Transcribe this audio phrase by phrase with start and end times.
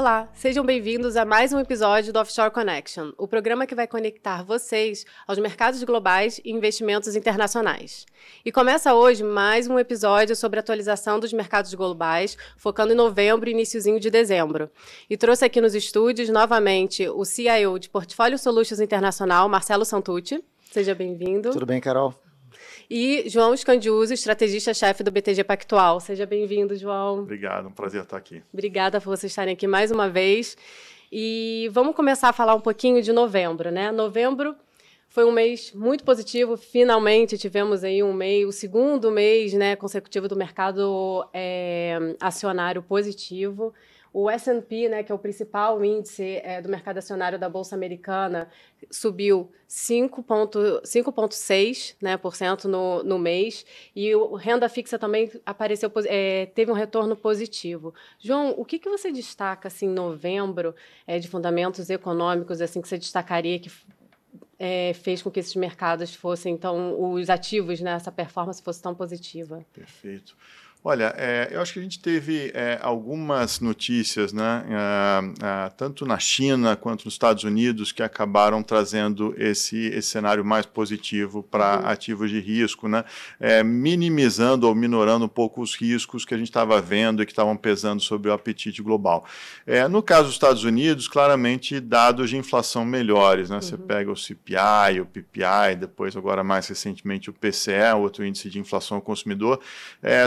[0.00, 4.42] Olá, sejam bem-vindos a mais um episódio do Offshore Connection, o programa que vai conectar
[4.42, 8.06] vocês aos mercados globais e investimentos internacionais.
[8.42, 13.52] E começa hoje mais um episódio sobre atualização dos mercados globais, focando em novembro e
[13.52, 14.70] iníciozinho de dezembro.
[15.10, 20.42] E trouxe aqui nos estúdios novamente o CIO de Portfólio Solutions Internacional, Marcelo Santucci.
[20.72, 21.50] Seja bem-vindo.
[21.50, 22.14] Tudo bem, Carol?
[22.90, 26.00] E João Scandiuso, estrategista-chefe do BTG Pactual.
[26.00, 27.20] Seja bem-vindo, João.
[27.20, 28.42] Obrigado, um prazer estar aqui.
[28.52, 30.56] Obrigada por vocês estarem aqui mais uma vez.
[31.12, 33.92] E vamos começar a falar um pouquinho de novembro, né?
[33.92, 34.56] Novembro
[35.08, 36.56] foi um mês muito positivo.
[36.56, 43.72] Finalmente tivemos aí um mês, o segundo mês, né, consecutivo do mercado é, acionário positivo.
[44.12, 48.50] O S&P, né, que é o principal índice é, do mercado acionário da Bolsa Americana,
[48.90, 53.64] subiu 5,6% né, por cento no, no mês
[53.94, 57.94] e o renda fixa também apareceu, é, teve um retorno positivo.
[58.18, 60.74] João, o que, que você destaca assim, em novembro
[61.06, 63.70] é, de fundamentos econômicos assim que você destacaria que
[64.58, 68.94] é, fez com que esses mercados fossem tão, os ativos, né, essa performance fosse tão
[68.94, 69.64] positiva?
[69.72, 70.36] Perfeito.
[70.82, 76.06] Olha, é, eu acho que a gente teve é, algumas notícias, né, é, é, tanto
[76.06, 81.80] na China quanto nos Estados Unidos, que acabaram trazendo esse, esse cenário mais positivo para
[81.80, 81.86] uhum.
[81.86, 83.04] ativos de risco, né,
[83.38, 87.32] é, minimizando ou minorando um pouco os riscos que a gente estava vendo e que
[87.32, 89.26] estavam pesando sobre o apetite global.
[89.66, 93.50] É, no caso dos Estados Unidos, claramente dados de inflação melhores.
[93.50, 93.62] Né, uhum.
[93.62, 98.58] Você pega o CPI, o PPI, depois agora mais recentemente o PCE, outro índice de
[98.58, 99.60] inflação ao consumidor,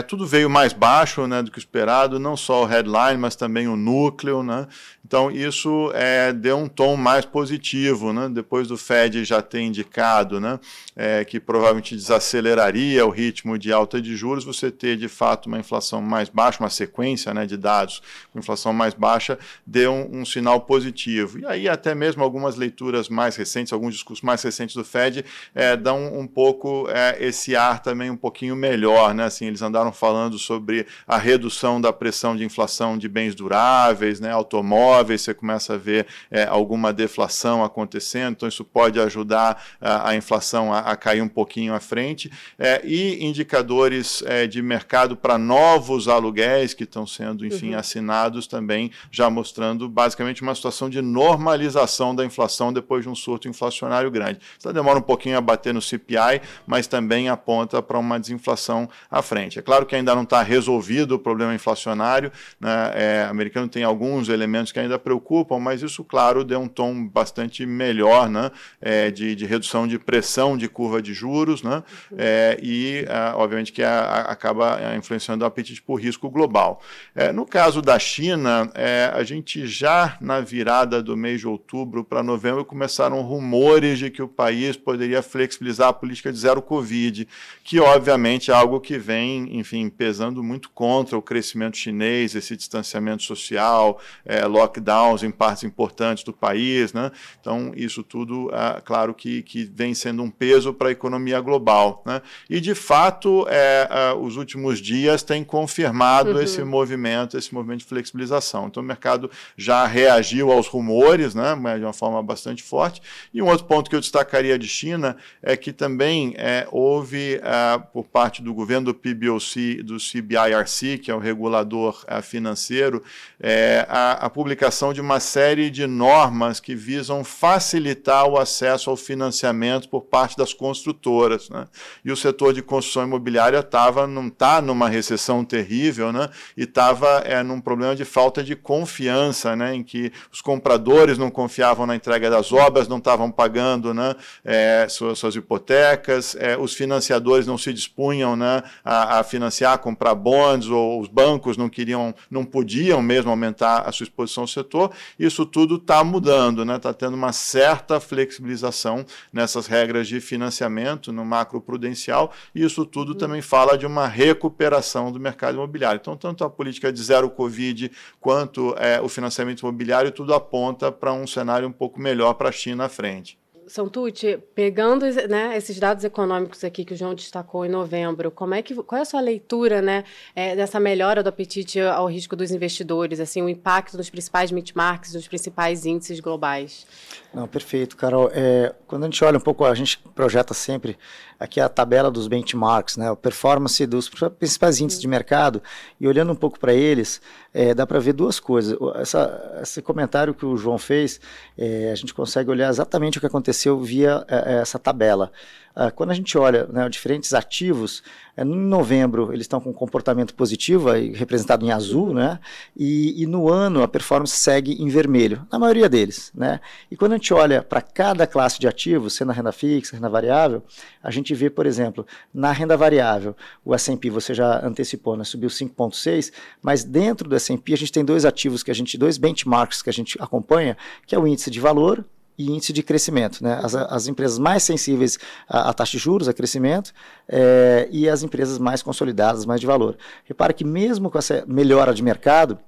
[0.06, 3.66] tudo veio veio mais baixo né, do que esperado, não só o headline, mas também
[3.66, 4.42] o núcleo.
[4.42, 4.66] Né?
[5.06, 8.28] Então, isso é, deu um tom mais positivo, né?
[8.28, 10.58] depois do Fed já ter indicado né,
[10.96, 15.58] é, que provavelmente desaceleraria o ritmo de alta de juros, você ter de fato uma
[15.58, 20.24] inflação mais baixa, uma sequência né, de dados com inflação mais baixa, deu um, um
[20.24, 21.38] sinal positivo.
[21.38, 25.76] E aí, até mesmo algumas leituras mais recentes, alguns discursos mais recentes do Fed, é,
[25.76, 29.14] dão um pouco é, esse ar também um pouquinho melhor.
[29.14, 29.24] Né?
[29.24, 34.30] Assim, eles andaram falando sobre a redução da pressão de inflação de bens duráveis, né,
[34.30, 40.16] automóveis, você começa a ver é, alguma deflação acontecendo, então isso pode ajudar a, a
[40.16, 45.36] inflação a, a, cair um pouquinho à frente, é, e indicadores é, de mercado para
[45.38, 47.78] novos aluguéis que estão sendo, enfim, uhum.
[47.78, 53.48] assinados também, já mostrando basicamente uma situação de normalização da inflação depois de um surto
[53.48, 54.40] inflacionário grande.
[54.58, 59.22] Isso demora um pouquinho a bater no CPI, mas também aponta para uma desinflação à
[59.22, 59.58] frente.
[59.58, 62.30] É claro que ainda não está resolvido o problema inflacionário.
[62.60, 62.92] Né?
[62.94, 67.66] É, americano tem alguns elementos que ainda preocupam, mas isso, claro, deu um tom bastante
[67.66, 68.50] melhor né?
[68.80, 71.82] É, de, de, redução de pressão de curva de juros né?
[72.16, 76.80] É, e, é, obviamente, que a, a, acaba é, influenciando o apetite por risco global.
[77.14, 78.70] É, no caso da China,
[79.12, 84.22] a gente já na virada do mês de outubro para novembro começaram rumores de que
[84.22, 87.26] o país poderia flexibilizar a política de zero Covid,
[87.62, 93.22] que, obviamente, é algo que vem, enfim, pesando muito contra o crescimento chinês, esse distanciamento
[93.22, 96.92] social, é, lockdowns em partes importantes do país.
[96.92, 97.10] Né?
[97.40, 102.02] Então, isso tudo, é, claro que, que vem sendo um peso para a economia global.
[102.04, 102.20] Né?
[102.48, 106.40] E, de fato, é, é, os últimos dias têm confirmado uhum.
[106.40, 108.66] esse movimento, esse movimento de flexibilização.
[108.66, 113.00] Então, o mercado já reagiu aos rumores né, de uma forma bastante forte.
[113.32, 117.78] E um outro ponto que eu destacaria de China é que também é, houve, é,
[117.92, 123.02] por parte do governo do PBOC, do CBIRC, que é o regulador uh, financeiro,
[123.40, 128.96] é, a, a, publicação de uma série de normas que visam facilitar o acesso ao
[128.96, 131.48] financiamento por parte das construtoras.
[131.48, 131.64] Né?
[132.04, 136.28] E o setor de construção imobiliária estava não está numa recessão terrível, né?
[136.56, 139.74] E estava é, num problema de falta de confiança, né?
[139.74, 144.14] Em que os compradores não confiavam na entrega das obras, não estavam pagando, né?
[144.44, 148.62] É, suas, suas, hipotecas, é, os financiadores não se dispunham, né?
[148.84, 153.82] A, a financiar com comprar bonds ou os bancos não queriam, não podiam mesmo aumentar
[153.88, 156.78] a sua exposição setor, isso tudo está mudando, está né?
[156.78, 163.12] Tá tendo uma certa flexibilização nessas regras de financiamento no macro prudencial, e isso tudo
[163.12, 163.18] uhum.
[163.18, 165.98] também fala de uma recuperação do mercado imobiliário.
[166.00, 167.90] Então, tanto a política de zero Covid
[168.20, 172.52] quanto é, o financiamento imobiliário, tudo aponta para um cenário um pouco melhor para a
[172.52, 173.38] China à frente.
[173.66, 178.62] Santucci, pegando né, esses dados econômicos aqui que o João destacou em novembro, como é
[178.62, 182.50] que, qual é a sua leitura né, é, dessa melhora do apetite ao risco dos
[182.50, 186.86] investidores, assim, o impacto nos principais benchmarks, nos principais índices globais?
[187.32, 188.30] Não, perfeito, Carol.
[188.32, 190.96] É, quando a gente olha um pouco, a gente projeta sempre
[191.38, 194.08] aqui a tabela dos benchmarks, né, a performance dos
[194.38, 195.62] principais índices de mercado,
[196.00, 197.20] e olhando um pouco para eles,
[197.52, 198.78] é, dá para ver duas coisas.
[198.96, 201.20] Essa, esse comentário que o João fez,
[201.58, 205.30] é, a gente consegue olhar exatamente o que aconteceu via é, essa tabela.
[205.76, 208.00] Ah, quando a gente olha né, diferentes ativos,
[208.36, 212.38] é, em novembro eles estão com comportamento positivo, aí, representado em azul, né,
[212.76, 216.30] e, e, no ano a performance segue em vermelho, na maioria deles.
[216.32, 219.96] Né, e quando a gente olha para cada classe de ativos, sendo a renda fixa,
[219.96, 220.62] renda variável,
[221.02, 225.48] a gente vê, por exemplo, na renda variável, o S&P, você já antecipou, né, subiu
[225.48, 229.82] 5,6, mas dentro do S&P a gente tem dois ativos que a gente, dois benchmarks
[229.82, 232.04] que a gente acompanha, que é o índice de valor
[232.36, 233.42] e índice de crescimento.
[233.42, 233.58] Né?
[233.62, 236.92] As, as empresas mais sensíveis à, à, taxa de juros, a crescimento,
[237.28, 239.96] é, e as empresas mais consolidadas, mais de valor.
[240.24, 242.58] Repara que mesmo com essa melhora de mercado,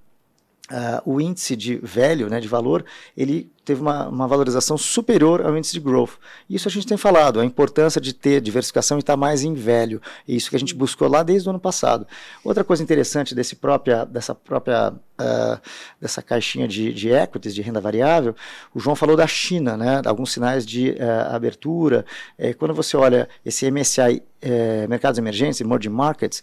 [0.68, 2.84] Uh, o índice de velho, né, de valor,
[3.16, 6.12] ele teve uma, uma, valorização superior ao índice de growth.
[6.48, 10.00] Isso a gente tem falado, a importância de ter diversificação e estar mais em velho.
[10.26, 12.06] Isso que a gente buscou lá desde o ano passado.
[12.44, 15.60] Outra coisa interessante desse própria, dessa própria uh,
[16.00, 18.34] dessa caixinha de, de, equities, de renda variável,
[18.74, 22.04] o João falou da China, né, alguns sinais de uh, abertura.
[22.38, 26.42] É, quando você olha esse MSCI é, mercados emergentes, emerging markets,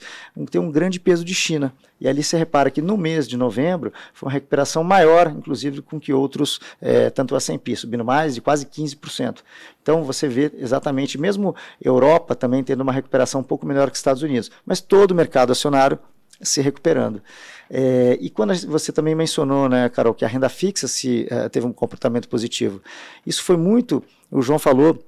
[0.50, 1.74] tem um grande peso de China.
[2.02, 6.00] E ali você repara que no mês de novembro foi uma recuperação maior, inclusive, com
[6.00, 9.40] que outros é, tanto o S&P subindo mais de quase 15%.
[9.82, 14.24] Então você vê exatamente, mesmo Europa também tendo uma recuperação um pouco melhor que Estados
[14.24, 16.00] Unidos, mas todo o mercado acionário
[16.42, 17.22] se recuperando.
[17.70, 21.66] É, e quando você também mencionou, né, Carol, que a renda fixa se é, teve
[21.66, 22.82] um comportamento positivo,
[23.26, 25.04] isso foi muito, o João falou,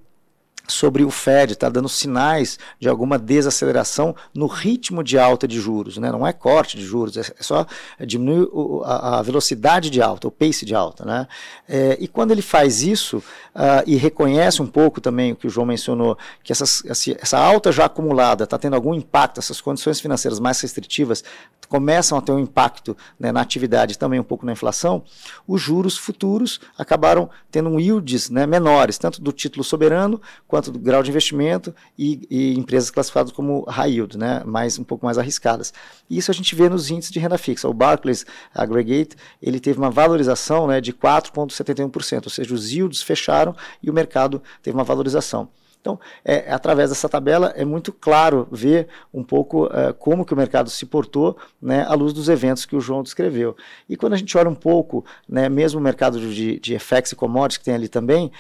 [0.68, 5.98] sobre o Fed está dando sinais de alguma desaceleração no ritmo de alta de juros,
[5.98, 6.12] né?
[6.12, 7.66] não é corte de juros, é só
[8.00, 8.48] diminuir
[8.84, 11.06] a, velocidade de alta, o pace de alta.
[11.06, 11.28] Né?
[11.68, 13.24] É, e quando ele faz isso
[13.56, 17.72] uh, e reconhece um pouco também o que o João mencionou, que essas, essa alta
[17.72, 21.24] já acumulada está tendo algum impacto, essas condições financeiras mais restritivas
[21.70, 25.04] começam a ter um impacto né, na atividade também um pouco na inflação,
[25.48, 30.78] os juros futuros acabaram tendo um yields né, menores, tanto do título soberano quanto do
[30.78, 35.18] grau de investimento e, e, empresas classificadas como high yield, né, mais, um pouco mais
[35.18, 35.74] arriscadas.
[36.10, 37.68] Isso a gente vê nos índices de renda fixa.
[37.68, 43.45] O Barclays Aggregate ele teve uma valorização né, de 4,71%, ou seja, os yields fecharam
[43.84, 45.50] e o mercado teve uma valorização.
[45.86, 50.38] Então, é, através dessa tabela, é muito claro ver um pouco é, como que o
[50.38, 53.56] mercado se portou né, à luz dos eventos que o João descreveu.
[53.88, 57.16] E quando a gente olha um pouco, né, mesmo o mercado de, de FX e
[57.16, 58.32] commodities que tem ali também,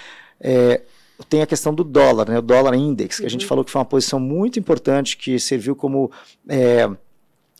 [0.41, 0.81] é,
[1.29, 3.49] tem a questão do dólar, né, o dólar index, que a gente uhum.
[3.49, 6.11] falou que foi uma posição muito importante, que serviu como
[6.49, 6.89] é,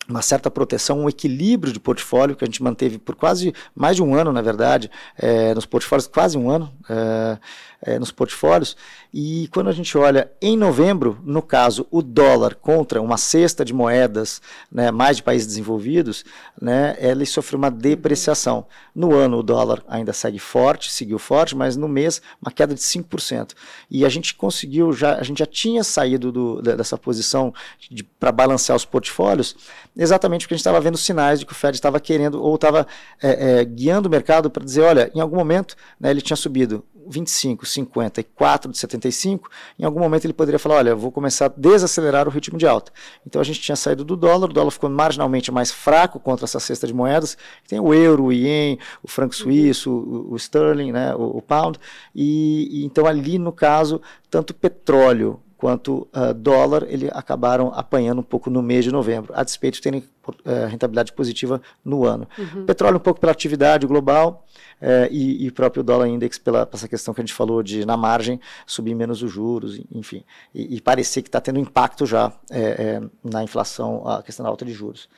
[0.08, 4.02] uma certa proteção, um equilíbrio de portfólio que a gente manteve por quase mais de
[4.02, 6.72] um ano, na verdade, é, nos portfólios, quase um ano.
[6.88, 7.38] É,
[7.86, 8.76] é, nos portfólios.
[9.12, 13.72] E quando a gente olha em novembro, no caso, o dólar contra uma cesta de
[13.72, 16.24] moedas, né, mais de países desenvolvidos,
[16.60, 18.66] né, ele sofreu uma depreciação.
[18.94, 22.80] No ano, o dólar ainda segue forte, seguiu forte, mas no mês, uma queda de
[22.80, 23.52] 5%.
[23.90, 27.54] E a gente conseguiu, já, a gente já tinha saído do, dessa posição
[27.90, 29.56] de, para balancear os portfólios,
[29.96, 32.86] exatamente porque a gente estava vendo sinais de que o Fed estava querendo, ou estava
[33.22, 36.84] é, é, guiando o mercado para dizer: olha, em algum momento né, ele tinha subido
[37.08, 39.48] 25, 50 e 4 de 75,
[39.78, 42.66] em algum momento ele poderia falar, olha, eu vou começar a desacelerar o ritmo de
[42.66, 42.92] alta.
[43.26, 46.60] Então a gente tinha saído do dólar, o dólar ficou marginalmente mais fraco contra essa
[46.60, 47.36] cesta de moedas,
[47.68, 51.78] tem o euro, o ien, o franco suíço, o, o sterling, né, o, o pound,
[52.14, 54.00] e, e então ali no caso,
[54.30, 59.42] tanto petróleo quanto uh, dólar, ele acabaram apanhando um pouco no mês de novembro, a
[59.42, 62.28] despeito de terem uh, rentabilidade positiva no ano.
[62.38, 62.66] Uhum.
[62.66, 64.46] Petróleo um pouco pela atividade global,
[64.80, 67.96] é, e, e próprio dólar index pela essa questão que a gente falou de na
[67.96, 70.22] margem subir menos os juros, enfim,
[70.54, 74.50] e, e parecer que está tendo impacto já é, é, na inflação a questão da
[74.50, 75.08] alta de juros.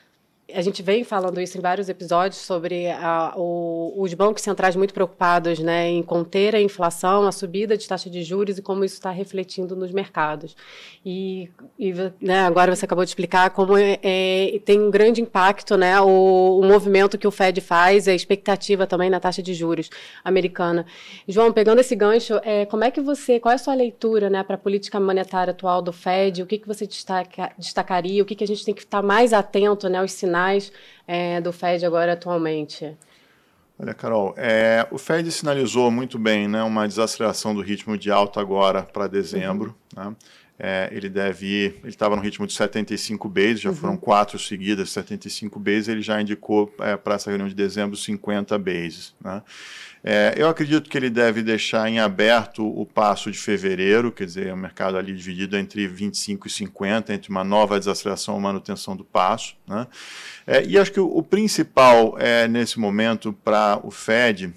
[0.54, 4.94] A gente vem falando isso em vários episódios sobre a, o, os bancos centrais muito
[4.94, 8.94] preocupados né, em conter a inflação, a subida de taxa de juros e como isso
[8.94, 10.56] está refletindo nos mercados.
[11.04, 15.76] E, e né, agora você acabou de explicar como é, é, tem um grande impacto
[15.76, 19.90] né, o, o, movimento que o Fed faz, a expectativa também na taxa de juros
[20.24, 20.86] americana.
[21.28, 24.42] João, pegando esse gancho, é, como é que você, qual é a sua leitura né,
[24.42, 26.42] para a política monetária atual do Fed?
[26.42, 28.22] O que, que você destaca, destacaria?
[28.22, 30.38] O que, que a gente tem que estar mais atento né, aos sinais?
[30.38, 30.73] Sinais
[31.07, 32.97] é, do Fed agora atualmente?
[33.78, 38.40] Olha, Carol, é, o Fed sinalizou muito bem né, uma desaceleração do ritmo de alta
[38.40, 39.75] agora para dezembro.
[39.97, 40.11] Uhum.
[40.11, 40.16] Né?
[40.58, 43.76] É, ele deve ir, ele estava no ritmo de 75 bases, já uhum.
[43.76, 48.58] foram quatro seguidas, 75 bases, ele já indicou é, para essa reunião de dezembro 50
[48.58, 49.14] bases.
[49.22, 49.40] Né?
[50.02, 54.52] É, eu acredito que ele deve deixar em aberto o passo de fevereiro, quer dizer,
[54.52, 59.04] o mercado ali dividido entre 25 e 50, entre uma nova desaceleração e manutenção do
[59.04, 59.56] passo.
[59.66, 59.86] Né?
[60.46, 64.52] É, e acho que o, o principal é, nesse momento para o Fed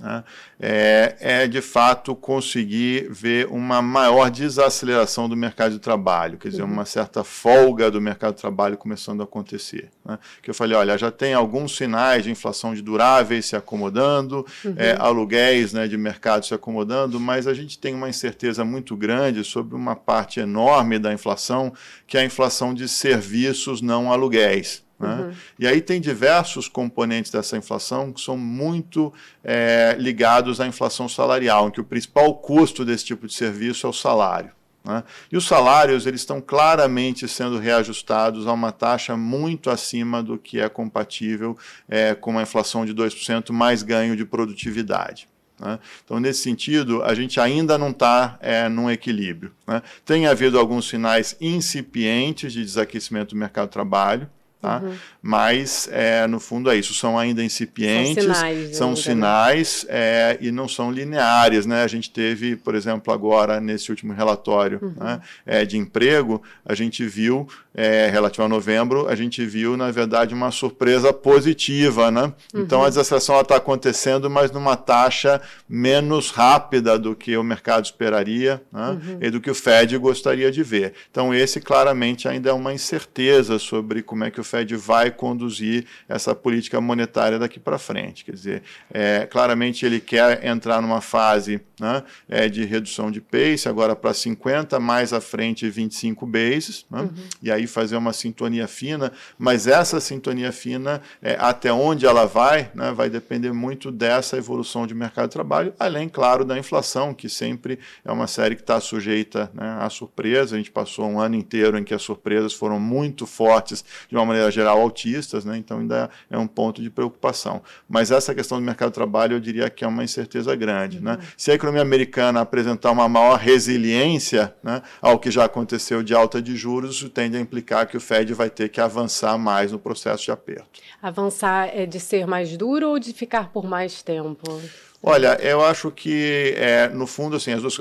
[0.00, 0.24] né,
[0.60, 6.62] é, é, de fato conseguir ver uma maior desaceleração do mercado de trabalho, quer dizer,
[6.62, 6.72] uhum.
[6.72, 9.90] uma certa folga do mercado de trabalho começando a acontecer.
[10.04, 10.18] Né?
[10.42, 14.74] Que eu falei, olha, já tem alguns sinais de inflação de duráveis se acomodando, uhum.
[14.76, 19.44] é, aluguéis né, de mercado se acomodando, mas a gente tem uma incerteza muito grande
[19.44, 21.72] sobre uma parte enorme da inflação,
[22.06, 24.86] que é a inflação de serviços não aluguéis.
[24.98, 25.14] Né?
[25.14, 25.32] Uhum.
[25.58, 29.12] E aí tem diversos componentes dessa inflação que são muito
[29.44, 33.90] é, ligados à inflação salarial, em que o principal custo desse tipo de serviço é
[33.90, 34.50] o salário.
[34.84, 35.04] Né?
[35.30, 40.58] E os salários eles estão claramente sendo reajustados a uma taxa muito acima do que
[40.60, 41.56] é compatível
[41.88, 45.28] é, com uma inflação de 2% mais ganho de produtividade.
[45.60, 45.78] Né?
[46.04, 49.52] Então, nesse sentido, a gente ainda não está é, num equilíbrio.
[49.66, 49.82] Né?
[50.04, 54.80] Tem havido alguns sinais incipientes de desaquecimento do mercado de trabalho, Tá?
[54.82, 54.96] Uhum.
[55.22, 56.92] Mas, é, no fundo, é isso.
[56.92, 58.96] São ainda incipientes, são sinais, são né?
[58.96, 61.64] sinais é, e não são lineares.
[61.64, 61.84] Né?
[61.84, 64.94] A gente teve, por exemplo, agora, nesse último relatório uhum.
[64.98, 69.88] né, é, de emprego, a gente viu, é, relativo a novembro, a gente viu, na
[69.92, 72.10] verdade, uma surpresa positiva.
[72.10, 72.32] Né?
[72.52, 72.62] Uhum.
[72.62, 78.60] Então, a desaceleração está acontecendo, mas numa taxa menos rápida do que o mercado esperaria
[78.72, 78.90] né?
[78.90, 79.18] Uhum.
[79.20, 80.92] e do que o Fed gostaria de ver.
[81.08, 85.86] Então, esse claramente ainda é uma incerteza sobre como é que o Fed vai conduzir
[86.08, 88.24] essa política monetária daqui para frente.
[88.24, 93.68] Quer dizer, é, claramente ele quer entrar numa fase né, é, de redução de pace,
[93.68, 97.10] agora para 50, mais à frente 25 bases, né, uhum.
[97.40, 102.70] e aí fazer uma sintonia fina, mas essa sintonia fina, é, até onde ela vai,
[102.74, 107.28] né, vai depender muito dessa evolução de mercado de trabalho, além, claro, da inflação, que
[107.28, 110.54] sempre é uma série que está sujeita né, à surpresa.
[110.54, 114.24] A gente passou um ano inteiro em que as surpresas foram muito fortes de uma
[114.24, 115.56] maneira geral, autistas, né?
[115.58, 117.62] então ainda é um ponto de preocupação.
[117.88, 121.00] Mas essa questão do mercado de trabalho, eu diria que é uma incerteza grande.
[121.00, 121.12] Né?
[121.12, 121.18] Uhum.
[121.18, 121.24] Né?
[121.36, 126.40] Se a economia americana apresentar uma maior resiliência né, ao que já aconteceu de alta
[126.40, 129.78] de juros, isso tende a implicar que o Fed vai ter que avançar mais no
[129.78, 130.80] processo de aperto.
[131.00, 134.60] Avançar é de ser mais duro ou de ficar por mais tempo?
[135.00, 137.76] Olha, eu acho que, é, no fundo, assim, as duas,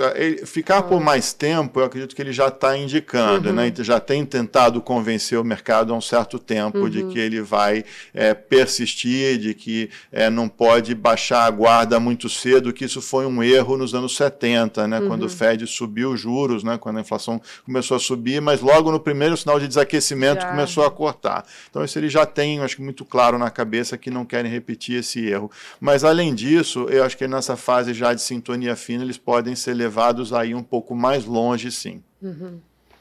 [0.45, 3.63] ficar por mais tempo, eu acredito que ele já está indicando, né?
[3.63, 3.73] uhum.
[3.75, 3.83] né?
[3.83, 6.89] Já tem tentado convencer o mercado há um certo tempo uhum.
[6.89, 7.83] de que ele vai
[8.13, 13.25] é, persistir, de que é, não pode baixar a guarda muito cedo, que isso foi
[13.25, 14.99] um erro nos anos 70, né?
[14.99, 15.07] Uhum.
[15.07, 16.77] Quando o Fed subiu os juros, né?
[16.77, 20.51] Quando a inflação começou a subir, mas logo no primeiro sinal de desaquecimento já.
[20.51, 21.43] começou a cortar.
[21.67, 24.99] Então, isso ele já tem, acho que muito claro na cabeça que não querem repetir
[24.99, 25.49] esse erro.
[25.81, 29.73] Mas, além disso, eu acho que nessa fase já de sintonia fina eles podem ser
[29.73, 32.03] levados aí um pouco mais longe, sim.
[32.21, 32.59] Uhum.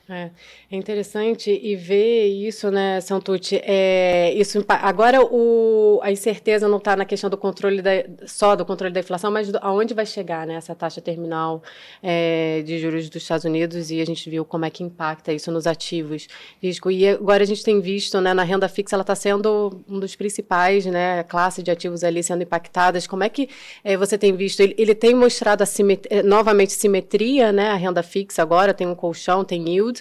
[0.09, 0.31] É,
[0.71, 6.95] é interessante e ver isso, né, Santucci, é, isso, agora o, a incerteza não está
[6.95, 7.91] na questão do controle da,
[8.25, 11.61] só do controle da inflação, mas do, aonde vai chegar né, essa taxa terminal
[12.01, 15.51] é, de juros dos Estados Unidos e a gente viu como é que impacta isso
[15.51, 16.29] nos ativos
[16.63, 16.89] risco.
[16.89, 20.15] E agora a gente tem visto né, na renda fixa, ela está sendo um dos
[20.15, 23.09] principais, né, classe de ativos ali sendo impactadas.
[23.09, 23.49] Como é que
[23.83, 24.61] é, você tem visto?
[24.61, 28.95] Ele, ele tem mostrado a simetria, novamente simetria, né, a renda fixa agora, tem um
[28.95, 29.96] colchão, tem yield,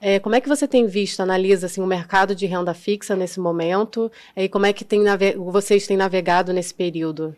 [0.00, 3.38] é, como é que você tem visto, analisa assim, o mercado de renda fixa nesse
[3.38, 5.00] momento e como é que tem
[5.36, 7.36] vocês têm navegado nesse período?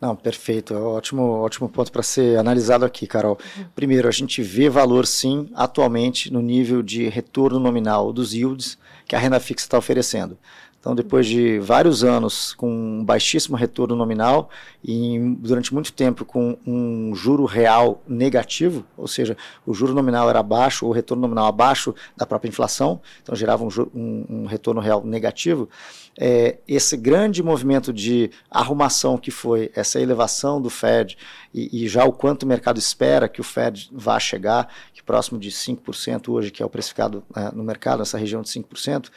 [0.00, 0.74] Não, perfeito.
[0.74, 3.36] Ótimo, ótimo ponto para ser analisado aqui, Carol.
[3.74, 9.16] Primeiro, a gente vê valor sim atualmente no nível de retorno nominal dos yields que
[9.16, 10.38] a renda fixa está oferecendo.
[10.80, 14.48] Então, depois de vários anos com um baixíssimo retorno nominal
[14.82, 20.40] e durante muito tempo com um juro real negativo, ou seja, o juro nominal era
[20.40, 25.04] baixo, o retorno nominal abaixo da própria inflação, então gerava um, um, um retorno real
[25.04, 25.68] negativo,
[26.16, 31.18] é, esse grande movimento de arrumação que foi essa elevação do Fed
[31.52, 35.40] e, e já o quanto o mercado espera que o Fed vá chegar, que próximo
[35.40, 39.10] de 5% hoje, que é o precificado é, no mercado, nessa região de 5%,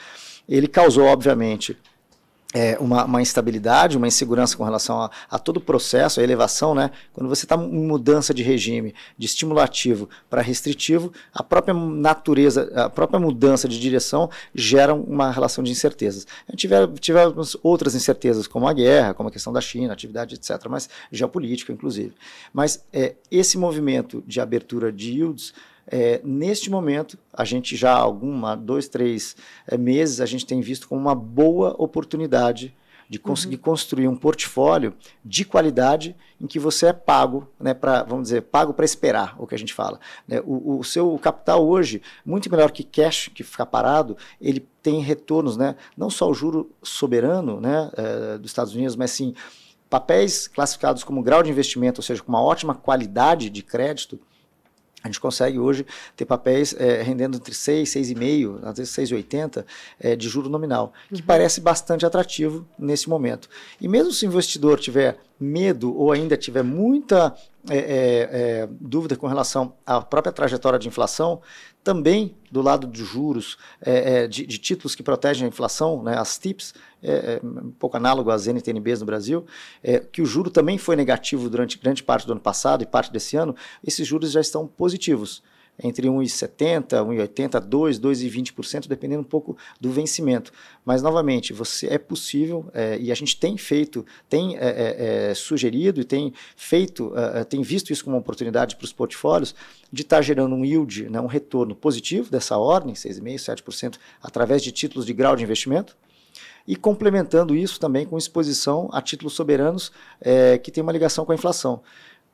[0.47, 1.77] ele causou, obviamente,
[2.53, 6.75] é, uma, uma, instabilidade, uma insegurança com relação a, a, todo o processo, a elevação,
[6.75, 6.91] né?
[7.13, 12.89] Quando você está em mudança de regime, de estimulativo para restritivo, a própria natureza, a
[12.89, 16.27] própria mudança de direção gera uma relação de incertezas.
[16.47, 16.67] A gente
[16.99, 21.71] tivemos outras incertezas, como a guerra, como a questão da China, atividade, etc., mas geopolítica,
[21.71, 22.13] inclusive.
[22.53, 25.53] Mas é, esse movimento de abertura de yields
[25.91, 29.35] é, neste momento, a gente já há alguma, dois, três
[29.67, 32.73] é, meses, a gente tem visto como uma boa oportunidade
[33.09, 33.61] de conseguir uhum.
[33.61, 34.93] construir um portfólio
[35.23, 39.45] de qualidade em que você é pago, né, para vamos dizer, pago para esperar, o
[39.45, 39.99] que a gente fala.
[40.25, 40.39] Né?
[40.45, 45.57] O, o, seu capital hoje, muito melhor que cash, que ficar parado, ele tem retornos,
[45.57, 49.35] né, não só o juro soberano né, é, dos Estados Unidos, mas sim
[49.89, 54.17] papéis classificados como grau de investimento, ou seja, com uma ótima qualidade de crédito,
[55.03, 59.65] a gente consegue hoje ter papéis é, rendendo entre 6, 6,5, às vezes 6,80
[59.99, 61.25] é, de juro nominal, que uhum.
[61.25, 63.49] parece bastante atrativo nesse momento.
[63.79, 67.35] E mesmo se o investidor tiver medo ou ainda tiver muita
[67.67, 71.41] é, é, dúvida com relação à própria trajetória de inflação,
[71.83, 76.17] também do lado de juros, é, é, de, de, títulos que protegem a inflação, né,
[76.17, 79.45] as TIPS, é, é, um pouco análogo às NTNBs no Brasil,
[80.11, 83.35] que o juro também foi negativo durante grande parte do ano passado e parte desse
[83.35, 85.41] ano, esses juros já estão positivos
[85.83, 90.51] entre 1,70%, 1,80%, 2%, 2,20%, dependendo um pouco do vencimento.
[90.85, 95.33] Mas, novamente, você é possível, é, e a gente tem feito, tem é, é, é
[95.33, 99.55] sugerido e tem feito, é, é, tem visto isso como uma oportunidade para os portfólios,
[99.91, 104.61] de estar tá gerando um yield, né, um retorno positivo dessa ordem, 6,5%, 7%, através
[104.61, 105.97] de títulos de grau de investimento,
[106.67, 109.91] e complementando isso também com exposição a títulos soberanos
[110.63, 111.81] que tem uma ligação com a inflação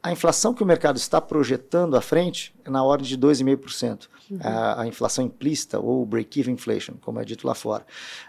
[0.08, 4.08] a inflação que o mercado está projetando à frente é na ordem de 2,5%.
[4.30, 4.40] Uhum.
[4.42, 7.86] A, a, inflação implícita, ou break-even inflation, como é dito lá fora.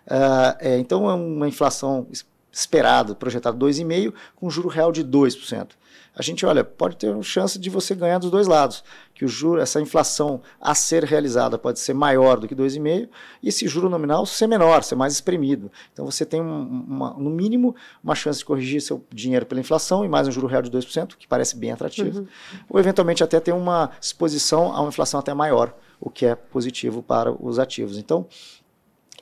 [0.06, 2.06] Uh, é, então, é uma inflação
[2.52, 5.68] esperada, projetada 2,5%, com juro real de 2%
[6.18, 8.82] a gente olha, pode ter uma chance de você ganhar dos dois lados,
[9.14, 13.08] que o juro, essa inflação a ser realizada pode ser maior do que 2,5
[13.40, 15.70] e esse juro nominal ser menor, ser mais espremido.
[15.92, 20.08] Então você tem uma, no mínimo uma chance de corrigir seu dinheiro pela inflação e
[20.08, 22.18] mais um juro real de 2%, que parece bem atrativo.
[22.18, 22.26] Uhum.
[22.68, 27.00] Ou eventualmente até ter uma exposição a uma inflação até maior, o que é positivo
[27.00, 27.96] para os ativos.
[27.96, 28.26] Então,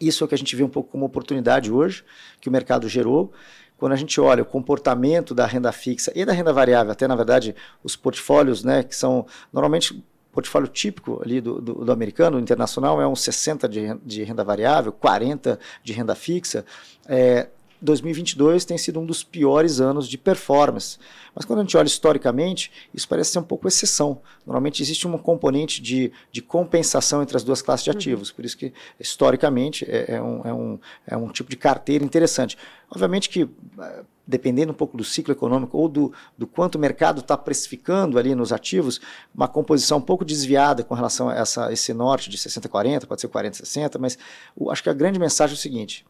[0.01, 2.05] isso é o que a gente vê um pouco como oportunidade hoje,
[2.41, 3.33] que o mercado gerou
[3.77, 7.15] quando a gente olha o comportamento da renda fixa e da renda variável, até na
[7.15, 13.01] verdade os portfólios, né, que são normalmente portfólio típico ali do, do, do americano, internacional,
[13.01, 16.65] é uns 60 de, de renda variável, 40 de renda fixa.
[17.09, 17.49] É,
[17.81, 20.99] 2022 tem sido um dos piores anos de performance.
[21.35, 24.21] Mas quando a gente olha historicamente, isso parece ser um pouco exceção.
[24.47, 27.97] Normalmente existe um componente de, de compensação entre as duas classes de uhum.
[27.97, 28.33] ativos.
[28.33, 32.57] Por isso que, historicamente, é, é, um, é, um, é um tipo de carteira interessante.
[32.91, 37.21] Obviamente que, eh, dependendo um pouco do ciclo econômico ou do, do quanto o mercado
[37.21, 39.01] está precificando ali nos ativos,
[39.35, 43.29] uma composição um pouco desviada com relação a essa, esse norte de 60-40, pode ser
[43.29, 44.19] 40-60, mas
[44.57, 46.07] o, acho que a grande mensagem é o seguinte,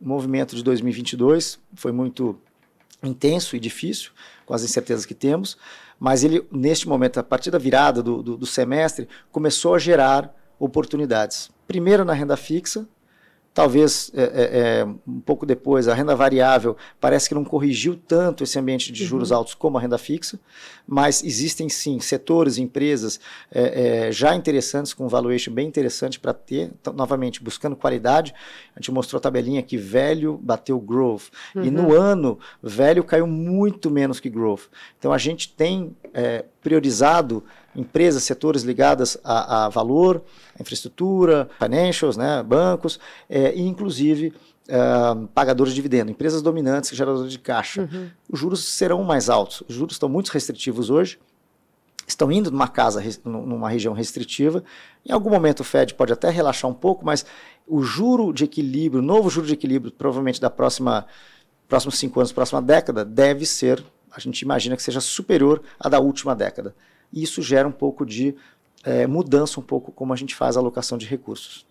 [0.00, 2.38] o movimento de 2022 foi muito
[3.02, 4.10] intenso e difícil,
[4.46, 5.56] com as incertezas que temos,
[5.98, 10.34] mas ele, neste momento, a partir da virada do, do, do semestre, começou a gerar
[10.58, 11.50] oportunidades.
[11.66, 12.86] Primeiro na renda fixa,
[13.54, 18.42] Talvez é, é, é, um pouco depois a renda variável parece que não corrigiu tanto
[18.42, 19.36] esse ambiente de juros uhum.
[19.36, 20.40] altos como a renda fixa,
[20.84, 23.20] mas existem sim setores, empresas
[23.52, 28.34] é, é já interessantes com um valuation bem interessante para ter, então, novamente buscando qualidade.
[28.74, 31.62] A gente mostrou a tabelinha que velho bateu growth uhum.
[31.62, 31.92] e no uhum.
[31.92, 34.64] ano velho caiu muito menos que growth.
[34.98, 40.22] Então a gente tem é, priorizado empresas, setores ligadas a, a valor,
[40.58, 44.32] a infraestrutura, financials, né, bancos, é, e inclusive
[44.66, 47.82] Uh, pagadores de dividendo, empresas dominantes, geradoras de caixa.
[47.82, 48.08] Uhum.
[48.30, 49.62] Os juros serão mais altos.
[49.68, 51.18] Os juros estão muito restritivos hoje,
[52.06, 54.64] estão indo numa casa, numa região restritiva.
[55.04, 57.26] Em algum momento o Fed pode até relaxar um pouco, mas
[57.66, 61.04] o juro de equilíbrio, o novo juro de equilíbrio, provavelmente da próxima,
[61.68, 66.00] próximos cinco anos, próxima década, deve ser, a gente imagina que seja superior à da
[66.00, 66.74] última década
[67.14, 68.34] e isso gera um pouco de
[68.82, 71.64] é, mudança, um pouco como a gente faz a alocação de recursos.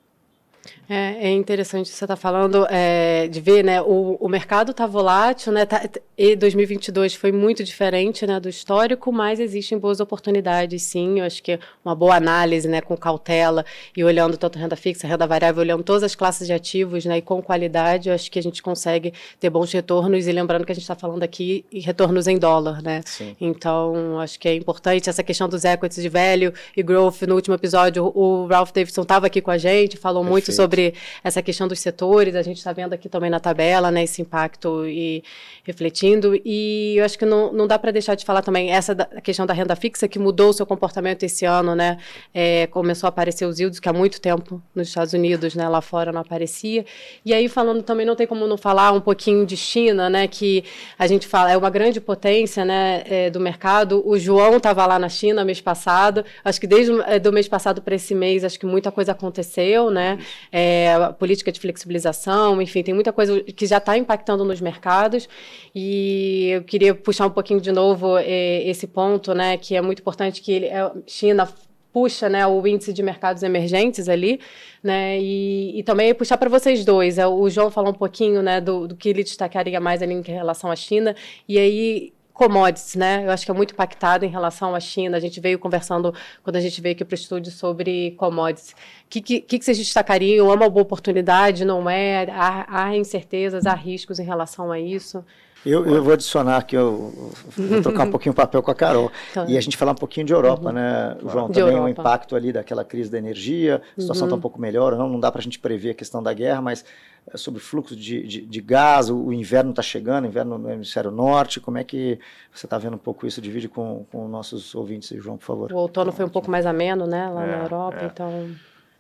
[0.90, 3.82] É, é interessante você estar tá falando é, de ver, né?
[3.82, 5.66] O, o mercado está volátil, né?
[5.66, 5.82] Tá,
[6.18, 11.20] e 2022 foi muito diferente, né, do histórico, mas existem boas oportunidades, sim.
[11.20, 13.66] Eu acho que uma boa análise, né, com cautela
[13.98, 17.22] e olhando tanto renda fixa, renda variável, olhando todas as classes de ativos, né, e
[17.22, 20.28] com qualidade, eu acho que a gente consegue ter bons retornos.
[20.28, 23.02] E lembrando que a gente está falando aqui em retornos em dólar, né?
[23.06, 23.36] Sim.
[23.42, 27.24] Então, acho que é importante essa questão dos equities de velho e growth.
[27.24, 30.32] No último episódio, o Ralph Davidson estava aqui com a gente, falou Perfeito.
[30.32, 32.36] muito sobre essa questão dos setores.
[32.36, 35.24] A gente está vendo aqui também na tabela, né, esse impacto e
[35.64, 36.40] refletindo.
[36.46, 39.46] E eu acho que não, não dá para deixar de falar também essa da, questão
[39.46, 41.98] da renda fixa que mudou o seu comportamento esse ano, né?
[42.34, 45.82] É, começou a aparecer os yields que há muito tempo nos Estados Unidos, né, lá
[45.82, 46.86] fora não aparecia.
[47.26, 50.64] E aí falando também não tem como não falar um pouquinho de China, né, que
[50.98, 54.02] a gente fala é uma grande potência, né, é, do mercado.
[54.06, 56.26] O João estava lá na China mês passado.
[56.44, 59.90] Acho que desde é, do mês passado para esse mês, acho que muita coisa aconteceu,
[59.90, 60.18] né?
[60.52, 65.28] É, política de flexibilização, enfim, tem muita coisa que já está impactando nos mercados.
[65.74, 70.00] E eu queria puxar um pouquinho de novo é, esse ponto, né, que é muito
[70.00, 71.48] importante que ele, a é, China
[71.94, 74.40] puxa né, o índice de mercados emergentes ali,
[74.84, 77.20] né, e, e também puxar para vocês dois.
[77.20, 80.22] É, o João falou um pouquinho né, do, do que ele destacaria mais ali em
[80.22, 81.16] relação à China,
[81.48, 83.26] e aí commodities, né?
[83.26, 85.18] Eu acho que é muito impactado em relação à China.
[85.18, 88.72] A gente veio conversando quando a gente veio aqui para o estúdio sobre commodities.
[88.72, 88.76] O
[89.10, 90.52] que, que, que, vocês destacariam?
[90.52, 91.64] É uma boa oportunidade?
[91.64, 92.28] Não é?
[92.32, 95.24] Há, há incertezas, há riscos em relação a isso?
[95.66, 99.12] Eu, eu vou adicionar aqui, eu, vou trocar um pouquinho o papel com a Carol.
[99.32, 100.74] Então, e a gente falar um pouquinho de Europa, uhum.
[100.74, 101.48] né, João?
[101.50, 104.40] De também o um impacto ali daquela crise da energia, a situação está uhum.
[104.40, 106.84] um pouco melhor, não, não dá para a gente prever a questão da guerra, mas
[107.32, 111.12] é sobre fluxo de, de, de gás, o, o inverno está chegando, inverno no hemisfério
[111.12, 112.20] norte, como é que
[112.52, 113.42] você está vendo um pouco isso?
[113.42, 115.72] Divide com, com nossos ouvintes, João, por favor.
[115.72, 118.06] O outono foi um pouco mais ameno, né, lá é, na Europa, é.
[118.06, 118.50] então...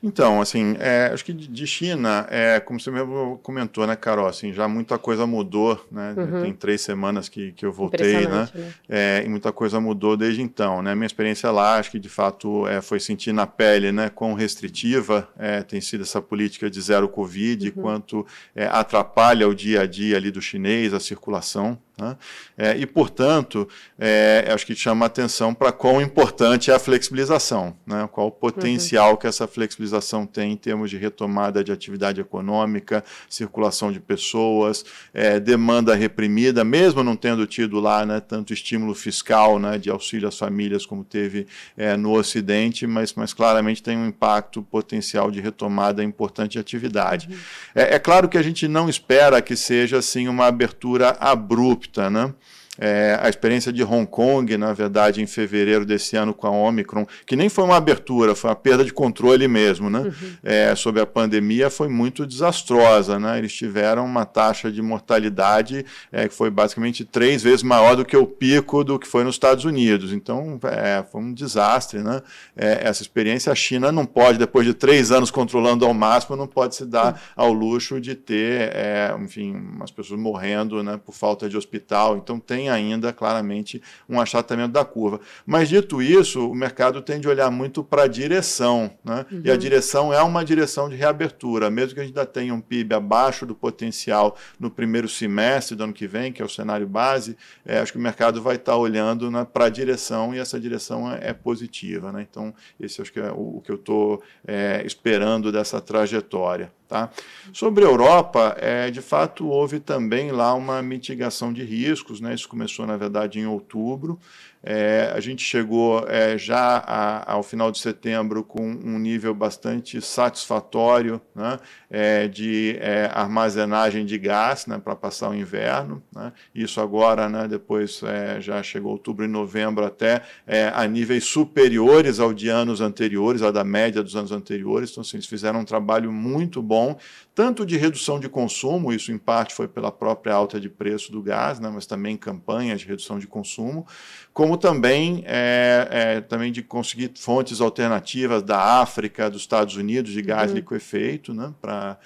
[0.03, 4.51] Então, assim, é, acho que de China, é, como você mesmo comentou, né, Carol, assim,
[4.51, 6.13] já muita coisa mudou, né?
[6.17, 6.41] Uhum.
[6.41, 8.49] Tem três semanas que, que eu voltei, né?
[8.53, 8.73] né?
[8.89, 10.93] É, e muita coisa mudou desde então, né?
[10.93, 15.29] Minha experiência lá, acho que de fato é, foi sentir na pele, né, quão restritiva
[15.39, 17.81] é, tem sido essa política de zero Covid, uhum.
[17.81, 22.17] quanto é, atrapalha o dia a dia ali do chinês, a circulação, né?
[22.57, 23.67] É, e, portanto,
[23.99, 28.09] é, acho que chama atenção para quão importante é a flexibilização, né?
[28.11, 29.17] qual o potencial uhum.
[29.17, 35.39] que essa flexibilização tem em termos de retomada de atividade econômica, circulação de pessoas, é,
[35.39, 40.37] demanda reprimida, mesmo não tendo tido lá né, tanto estímulo fiscal né, de auxílio às
[40.37, 41.45] famílias como teve
[41.77, 47.27] é, no Ocidente, mas, mas claramente tem um impacto potencial de retomada importante de atividade.
[47.29, 47.37] Uhum.
[47.75, 52.09] É, é claro que a gente não espera que seja assim uma abertura abrupta disrupta,
[52.09, 52.33] né?
[52.79, 57.05] É, a experiência de Hong Kong, na verdade, em fevereiro desse ano com a Omicron,
[57.25, 59.99] que nem foi uma abertura, foi uma perda de controle mesmo, né?
[59.99, 60.11] Uhum.
[60.41, 63.37] É, sobre a pandemia, foi muito desastrosa, né?
[63.37, 68.17] Eles tiveram uma taxa de mortalidade é, que foi basicamente três vezes maior do que
[68.17, 70.11] o pico do que foi nos Estados Unidos.
[70.11, 72.23] Então, é, foi um desastre, né?
[72.57, 76.47] É, essa experiência, a China não pode, depois de três anos controlando ao máximo, não
[76.47, 77.19] pode se dar uhum.
[77.35, 82.17] ao luxo de ter, é, enfim, umas pessoas morrendo, né, por falta de hospital.
[82.17, 85.19] Então, tem tem ainda claramente um achatamento da curva.
[85.45, 89.25] Mas dito isso, o mercado tem de olhar muito para a direção, né?
[89.31, 89.41] Uhum.
[89.43, 89.59] E a uhum.
[89.59, 93.45] direção é uma direção de reabertura, mesmo que a gente ainda tenha um PIB abaixo
[93.45, 97.79] do potencial no primeiro semestre do ano que vem, que é o cenário base, é,
[97.79, 101.11] acho que o mercado vai estar tá olhando né, para a direção e essa direção
[101.11, 102.25] é, é positiva, né?
[102.29, 106.71] Então, esse acho que é o, o que eu estou é, esperando dessa trajetória.
[106.93, 107.09] Tá?
[107.51, 112.35] Sobre a Europa, é, de fato, houve também lá uma mitigação de riscos, né?
[112.35, 114.19] isso começou, na verdade, em outubro.
[114.63, 120.01] É, a gente chegou é, já a, ao final de setembro com um nível bastante
[120.01, 126.01] satisfatório né, é, de é, armazenagem de gás né, para passar o inverno.
[126.15, 126.31] Né.
[126.55, 132.21] Isso agora, né, depois é, já chegou outubro e novembro até é, a níveis superiores
[132.21, 134.91] ao de anos anteriores, à da média dos anos anteriores.
[134.91, 136.97] Então, assim, eles fizeram um trabalho muito bom,
[137.35, 141.21] tanto de redução de consumo, isso em parte foi pela própria alta de preço do
[141.21, 143.87] gás, né, mas também campanhas de redução de consumo,
[144.31, 150.21] como também, é, é, também de conseguir fontes alternativas da África, dos Estados Unidos, de
[150.21, 150.57] gás uhum.
[150.57, 151.97] liquefeito, né, para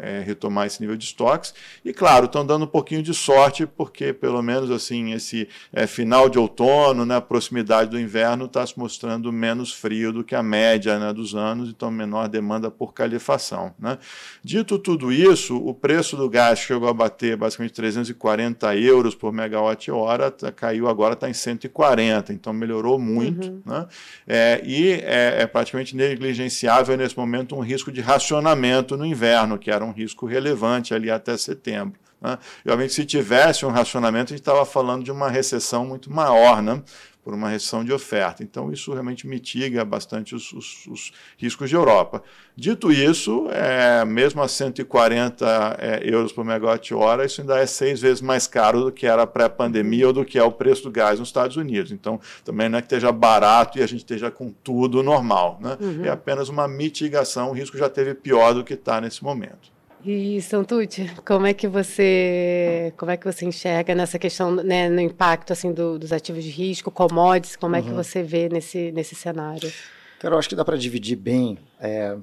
[0.00, 1.52] é, retomar esse nível de estoques.
[1.84, 6.28] E, claro, estão dando um pouquinho de sorte, porque, pelo menos, assim, esse é, final
[6.28, 10.42] de outono, né, a proximidade do inverno, está se mostrando menos frio do que a
[10.42, 13.74] média né, dos anos, então menor demanda por calefação.
[13.78, 13.98] Né.
[14.42, 20.30] Dito tudo isso, o preço do gás chegou a bater basicamente 340 euros por megawatt-hora,
[20.30, 23.48] tá, caiu agora, está em 100 140, então melhorou muito.
[23.48, 23.62] Uhum.
[23.64, 23.86] Né?
[24.26, 29.70] É, e é, é, praticamente negligenciável nesse momento um risco de racionamento no inverno, que
[29.70, 32.00] era um risco relevante ali até setembro.
[32.20, 32.38] Né?
[32.64, 36.62] E, obviamente, se tivesse um racionamento, a gente estava falando de uma recessão muito maior,
[36.62, 36.82] né?
[37.28, 38.42] por uma recessão de oferta.
[38.42, 42.22] Então, isso realmente mitiga bastante os, os, os riscos de Europa.
[42.56, 48.22] Dito isso, é, mesmo a 140 é, euros por megawatt-hora, isso ainda é seis vezes
[48.22, 51.28] mais caro do que era pré-pandemia ou do que é o preço do gás nos
[51.28, 51.92] Estados Unidos.
[51.92, 55.58] Então, também não é que esteja barato e a gente esteja com tudo normal.
[55.60, 55.76] Né?
[55.78, 56.04] Uhum.
[56.06, 59.70] É apenas uma mitigação, o risco já teve pior do que está nesse momento.
[60.04, 65.00] E Santucci, como é que você como é que você enxerga nessa questão, né, no
[65.00, 67.80] impacto assim do, dos ativos de risco, commodities, como uhum.
[67.80, 67.96] é que uhum.
[67.96, 69.72] você vê nesse nesse cenário?
[70.18, 72.16] Cara, eu acho que dá para dividir bem é,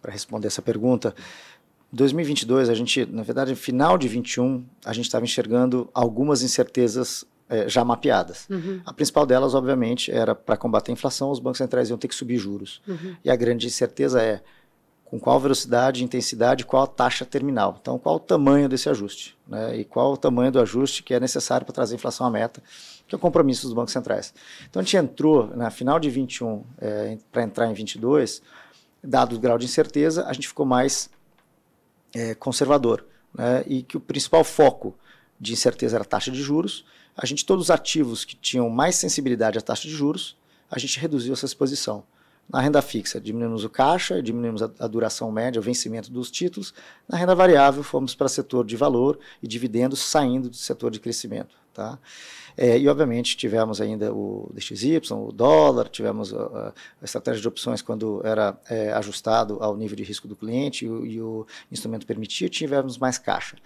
[0.00, 1.14] para responder essa pergunta.
[1.92, 7.68] 2022, a gente, na verdade, final de 21, a gente estava enxergando algumas incertezas é,
[7.68, 8.48] já mapeadas.
[8.50, 8.80] Uhum.
[8.84, 12.14] A principal delas, obviamente, era para combater a inflação, os bancos centrais iam ter que
[12.14, 12.82] subir juros.
[12.86, 13.14] Uhum.
[13.24, 14.42] E a grande incerteza é
[15.14, 17.78] com qual velocidade, intensidade, qual a taxa terminal.
[17.80, 19.76] Então, qual o tamanho desse ajuste, né?
[19.76, 22.60] E qual o tamanho do ajuste que é necessário para trazer a inflação à meta,
[23.06, 24.34] que é o compromisso dos bancos centrais.
[24.68, 28.42] Então, a gente entrou na final de 21 é, para entrar em 22,
[29.04, 31.08] dado o grau de incerteza, a gente ficou mais
[32.12, 33.62] é, conservador, né?
[33.68, 34.98] E que o principal foco
[35.38, 36.84] de incerteza era a taxa de juros.
[37.16, 40.36] A gente todos os ativos que tinham mais sensibilidade à taxa de juros,
[40.68, 42.02] a gente reduziu essa exposição.
[42.48, 46.74] Na renda fixa, diminuímos o caixa, diminuímos a, a, duração média, o vencimento dos títulos.
[47.08, 51.56] Na renda variável, fomos para setor de valor e dividendos saindo do setor de crescimento.
[51.72, 51.98] Tá?
[52.56, 57.82] É, e, obviamente, tivemos ainda o DXY, o dólar, tivemos a, a estratégia de opções
[57.82, 62.48] quando era é, ajustado ao nível de risco do cliente e e o instrumento permitia,
[62.48, 63.56] tivemos mais caixa.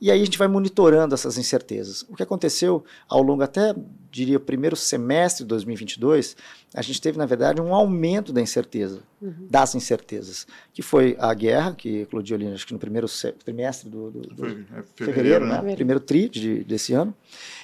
[0.00, 2.02] E aí a gente vai monitorando essas incertezas.
[2.08, 3.74] O que aconteceu ao longo até,
[4.12, 6.36] diria, primeiro semestre de 2022,
[6.72, 9.48] a gente teve, na verdade, um aumento da incerteza, uhum.
[9.50, 13.08] das incertezas, que foi a guerra, que eclodiu ali, acho que no primeiro
[13.44, 15.62] trimestre do, do, do fevereiro, fevereiro, né?
[15.62, 15.74] né?
[15.74, 17.12] primeiro tri de, desse ano,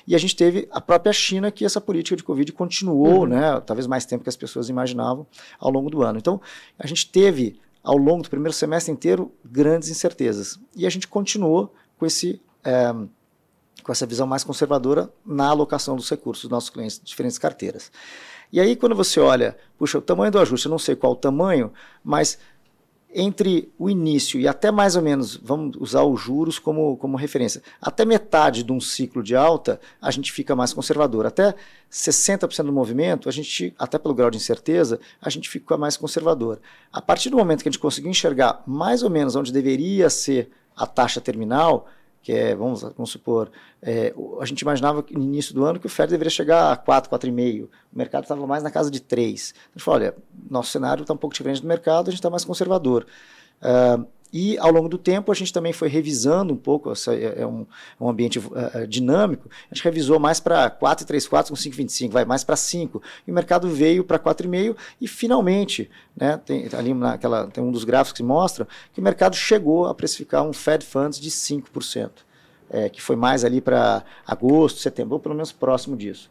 [0.07, 3.27] e a gente teve a própria China, que essa política de Covid continuou, uhum.
[3.27, 5.25] né, talvez mais tempo que as pessoas imaginavam,
[5.61, 6.19] ao longo do ano.
[6.19, 6.41] Então,
[6.79, 11.73] a gente teve, ao longo do primeiro semestre inteiro, grandes incertezas, e a gente continuou
[11.99, 12.93] com, esse, é,
[13.83, 17.91] com essa visão mais conservadora na alocação dos recursos dos nossos clientes, diferentes carteiras.
[18.53, 21.17] E aí, quando você olha, puxa, o tamanho do ajuste, eu não sei qual o
[21.17, 21.73] tamanho,
[22.05, 22.39] mas
[23.15, 27.63] entre o início e até mais ou menos, vamos usar os juros como, como referência,
[27.81, 31.25] até metade de um ciclo de alta, a gente fica mais conservador.
[31.25, 31.55] Até
[31.91, 36.61] 60% do movimento, a gente, até pelo grau de incerteza, a gente fica mais conservador.
[36.93, 40.51] A partir do momento que a gente conseguiu enxergar mais ou menos onde deveria ser
[40.77, 41.87] a taxa terminal,
[42.23, 43.51] que é, vamos, vamos supor,
[43.83, 47.11] é, a gente imaginava no início do ano que o Fed deveria chegar a 4,
[47.11, 47.65] 4,5.
[47.65, 49.55] O mercado estava mais na casa de 3.
[49.55, 50.15] A gente falou, olha,
[50.51, 53.07] nosso cenário está um pouco diferente do mercado, a gente está mais conservador.
[53.61, 54.07] Uh,
[54.37, 57.47] e ao longo do tempo a gente também foi revisando um pouco, essa é, é
[57.47, 57.65] um,
[58.01, 62.57] um ambiente uh, dinâmico, a gente revisou mais para 4,34 com 5,25, vai mais para
[62.57, 63.01] 5.
[63.25, 67.85] E o mercado veio para 4,5 e finalmente, né, tem, ali naquela, tem um dos
[67.85, 72.11] gráficos que mostra que o mercado chegou a precificar um Fed Funds de 5%,
[72.71, 76.29] é, que foi mais ali para agosto, setembro, ou pelo menos próximo disso.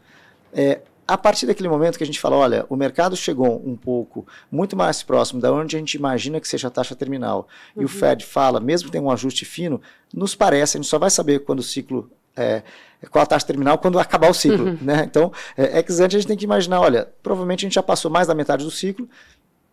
[0.52, 4.26] É, a partir daquele momento que a gente fala, olha, o mercado chegou um pouco
[4.50, 7.82] muito mais próximo da onde a gente imagina que seja a taxa terminal, uhum.
[7.82, 7.88] e o uhum.
[7.88, 9.80] Fed fala, mesmo que tenha um ajuste fino,
[10.12, 12.62] nos parece, a gente só vai saber quando o ciclo é,
[13.10, 14.66] qual a taxa terminal quando acabar o ciclo.
[14.66, 14.78] Uhum.
[14.80, 15.04] Né?
[15.04, 18.10] Então, é, ex ante a gente tem que imaginar, olha, provavelmente a gente já passou
[18.10, 19.08] mais da metade do ciclo,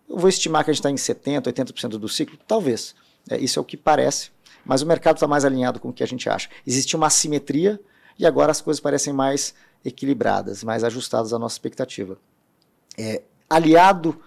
[0.09, 2.93] eu vou estimar que a gente está em 70%, 80% do ciclo, talvez.
[3.29, 4.31] É, isso é o que parece,
[4.65, 6.49] mas o mercado está mais alinhado com o que a gente acha.
[6.67, 7.79] Existe uma assimetria
[8.19, 12.17] e agora as coisas parecem mais equilibradas, mais ajustadas à nossa expectativa.
[12.97, 14.19] É, aliado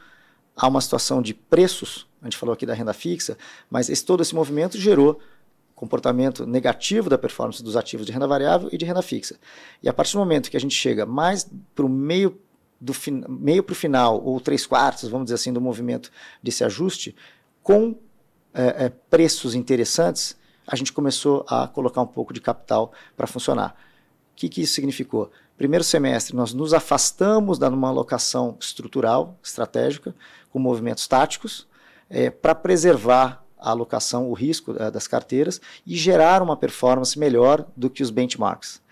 [0.57, 3.37] a uma situação de preços, a gente falou aqui da renda fixa,
[3.71, 5.21] mas esse, todo esse movimento gerou
[5.75, 9.37] comportamento negativo da performance dos ativos de renda variável e de renda fixa.
[9.83, 12.41] E a partir do momento que a gente chega mais para o meio
[12.81, 12.93] do
[13.29, 16.11] meio para o final, ou três quartos, vamos dizer assim, do movimento
[16.43, 17.17] desse ajuste,
[17.63, 17.97] com
[18.53, 20.37] é, é, preços interessantes,
[20.67, 23.75] a gente começou a colocar um pouco de capital para funcionar.
[24.35, 25.31] O que, que isso significou?
[25.57, 30.13] Primeiro semestre, nós nos afastamos da uma alocação estrutural, estratégica,
[30.51, 31.69] com movimentos táticos,
[32.11, 37.65] é, para preservar a alocação, o risco é, das carteiras e gerar uma performance melhor
[37.77, 38.83] do que os benchmarks.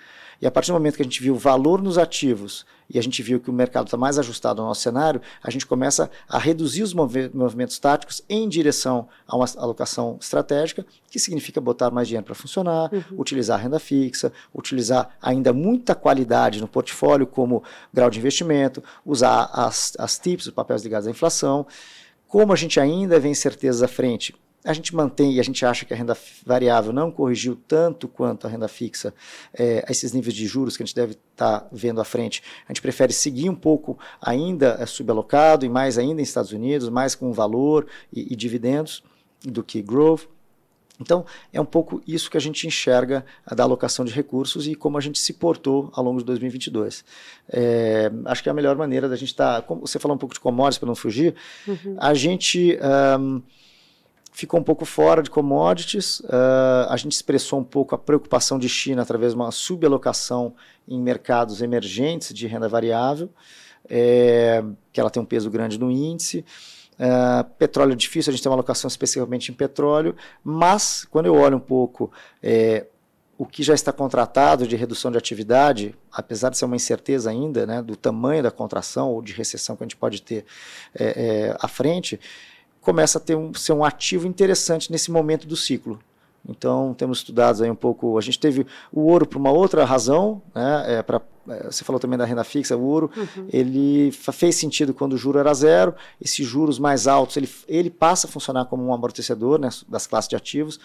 [0.42, 3.22] E a partir do momento que a gente viu valor nos ativos e a gente
[3.22, 6.83] viu que o mercado está mais ajustado ao nosso cenário, a gente começa a reduzir
[6.83, 12.35] os movimentos táticos em direção a uma alocação estratégica, que significa botar mais dinheiro para
[12.35, 13.20] funcionar, uhum.
[13.20, 17.62] utilizar renda fixa, utilizar ainda muita qualidade no portfólio, como
[17.94, 21.64] grau de investimento, usar as, as TIPS, os papéis ligados à inflação.
[22.26, 25.85] Como a gente ainda vê incertezas à frente, A gente mantém e a gente acha
[25.85, 29.12] que a renda variável não corrigiu tanto quanto a renda fixa
[29.53, 32.42] é, esses níveis de juros que a gente deve estar tá vendo à frente.
[32.68, 36.88] A gente prefere seguir um pouco ainda é, subalocado e mais ainda em Estados Unidos,
[36.88, 39.03] mais com valor e, e dividendos
[39.42, 40.29] do que growth.
[41.01, 44.96] Então, é um pouco isso que a gente enxerga da alocação de recursos e como
[44.96, 47.05] a gente se portou ao longo de 2022.
[47.48, 49.62] É, acho que é a melhor maneira da gente estar.
[49.62, 51.35] Tá, você falou um pouco de commodities para não fugir,
[51.66, 51.96] uhum.
[51.98, 52.79] a gente.
[53.18, 53.42] Um,
[54.32, 58.68] ficou um pouco fora de commodities, uh, a gente expressou um pouco a preocupação de
[58.68, 60.54] China através de uma subalocação
[60.88, 63.30] em mercados emergentes de renda variável,
[63.88, 66.44] é, que ela tem um peso grande no índice.
[66.94, 71.34] Uh, petróleo é difícil, a gente tem uma alocação especificamente em petróleo, mas quando eu
[71.34, 72.10] olho um pouco
[72.42, 72.86] é,
[73.36, 77.66] o que já está contratado de redução de atividade, apesar de ser uma incerteza ainda
[77.66, 80.44] né, do tamanho da contração ou de recessão que a gente pode ter
[80.94, 82.20] é, à frente,
[82.82, 85.98] começa a ter um, ser um ativo interessante nesse momento do ciclo.
[86.46, 88.18] Então, temos estudado aí um pouco.
[88.18, 90.98] A gente teve o ouro por uma outra razão, né?
[90.98, 93.46] É, pra, é, você falou também da renda fixa, o ouro, uhum.
[93.52, 95.94] ele fez sentido quando o juro era zero.
[96.20, 100.28] Esses juros mais altos, ele, ele passa a funcionar como um amortecedor né, das classes
[100.28, 100.80] de ativos.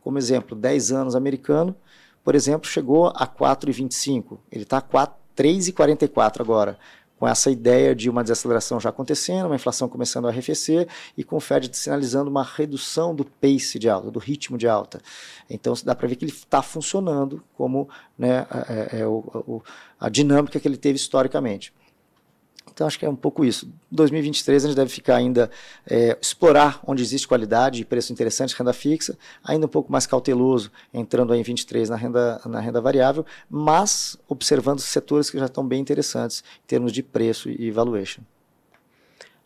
[0.00, 1.76] Como exemplo, 10 anos americano,
[2.24, 4.38] por exemplo, chegou a 4,25.
[4.50, 6.78] Ele está a 3,44 agora
[7.22, 11.36] com essa ideia de uma desaceleração já acontecendo, uma inflação começando a arrefecer e com
[11.36, 15.00] o Fed sinalizando uma redução do pace de alta, do ritmo de alta.
[15.48, 19.62] Então dá para ver que ele está funcionando como né, é, é, é o,
[20.00, 21.72] a dinâmica que ele teve historicamente.
[22.72, 23.68] Então acho que é um pouco isso.
[23.90, 25.50] 2023 a gente deve ficar ainda
[25.86, 30.70] é, explorar onde existe qualidade e preço interessante, renda fixa, ainda um pouco mais cauteloso,
[30.92, 35.66] entrando aí em 23 na renda na renda variável, mas observando setores que já estão
[35.66, 38.22] bem interessantes em termos de preço e valuation.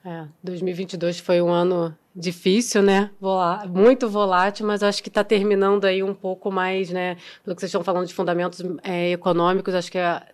[0.04, 3.11] É, 2022 foi um ano difícil, né?
[3.20, 7.16] Volá muito volátil, mas acho que está terminando aí um pouco mais, né?
[7.44, 10.26] Pelo que vocês estão falando de fundamentos é, econômicos, acho que a,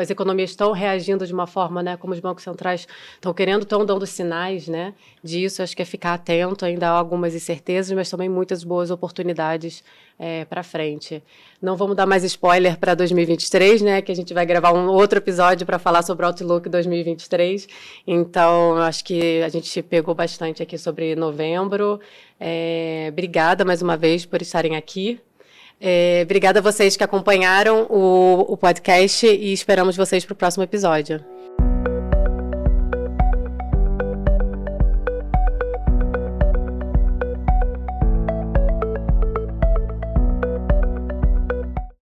[0.00, 1.96] as economias estão reagindo de uma forma, né?
[1.98, 4.94] Como os bancos centrais estão querendo, estão dando sinais, né?
[5.22, 6.64] Disso, acho que é ficar atento.
[6.64, 9.84] Ainda há algumas incertezas, mas também muitas boas oportunidades
[10.18, 11.22] é, para frente.
[11.60, 14.02] Não vamos dar mais spoiler para 2023, né?
[14.02, 17.68] Que a gente vai gravar um outro episódio para falar sobre o Outlook 2023.
[18.06, 22.00] Então, acho que a gente pegou bastante aqui sobre novembro.
[22.40, 25.20] É, obrigada mais uma vez por estarem aqui.
[25.80, 30.64] É, obrigada a vocês que acompanharam o, o podcast e esperamos vocês para o próximo
[30.64, 31.35] episódio.